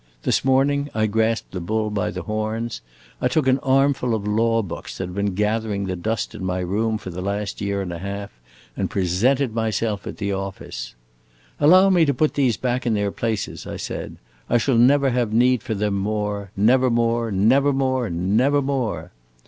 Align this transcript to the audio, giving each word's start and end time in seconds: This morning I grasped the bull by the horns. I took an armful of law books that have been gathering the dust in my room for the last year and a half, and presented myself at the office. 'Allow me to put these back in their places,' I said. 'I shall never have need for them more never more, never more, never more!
This 0.23 0.43
morning 0.43 0.89
I 0.95 1.05
grasped 1.05 1.51
the 1.51 1.59
bull 1.61 1.91
by 1.91 2.09
the 2.09 2.23
horns. 2.23 2.81
I 3.21 3.27
took 3.27 3.45
an 3.45 3.59
armful 3.59 4.15
of 4.15 4.25
law 4.27 4.63
books 4.63 4.97
that 4.97 5.05
have 5.09 5.13
been 5.13 5.35
gathering 5.35 5.85
the 5.85 5.95
dust 5.95 6.33
in 6.33 6.43
my 6.43 6.57
room 6.61 6.97
for 6.97 7.11
the 7.11 7.21
last 7.21 7.61
year 7.61 7.83
and 7.83 7.93
a 7.93 7.99
half, 7.99 8.31
and 8.75 8.89
presented 8.89 9.53
myself 9.53 10.07
at 10.07 10.17
the 10.17 10.31
office. 10.31 10.95
'Allow 11.59 11.91
me 11.91 12.03
to 12.05 12.15
put 12.15 12.33
these 12.33 12.57
back 12.57 12.87
in 12.87 12.95
their 12.95 13.11
places,' 13.11 13.67
I 13.67 13.77
said. 13.77 14.17
'I 14.49 14.57
shall 14.57 14.75
never 14.79 15.11
have 15.11 15.33
need 15.33 15.61
for 15.61 15.75
them 15.75 15.97
more 15.99 16.49
never 16.57 16.89
more, 16.89 17.31
never 17.31 17.71
more, 17.71 18.09
never 18.09 18.59
more! 18.59 19.11